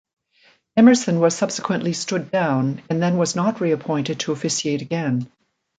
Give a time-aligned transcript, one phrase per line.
[0.75, 5.31] Emerson was subsequently stood down, and then was not reappointed to officiate again.